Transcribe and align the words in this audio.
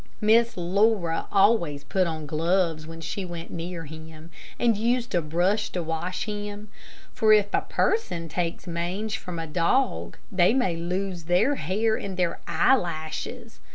Miss 0.19 0.57
Laura 0.57 1.27
always 1.31 1.83
put 1.83 2.07
on 2.07 2.25
gloves 2.25 2.87
when 2.87 3.01
she 3.01 3.23
went 3.23 3.51
near 3.51 3.85
him, 3.85 4.31
and 4.57 4.75
used 4.75 5.13
a 5.13 5.21
brush 5.21 5.69
to 5.73 5.83
wash 5.83 6.23
him, 6.25 6.69
for 7.13 7.33
if 7.33 7.53
a 7.53 7.61
person 7.61 8.27
takes 8.27 8.65
mange 8.65 9.19
from 9.19 9.37
a 9.37 9.45
dog, 9.45 10.17
they 10.31 10.55
may 10.55 10.75
lose 10.75 11.25
their 11.25 11.53
hair 11.53 11.97
and 11.97 12.17
their 12.17 12.39
eyelashes. 12.47 13.59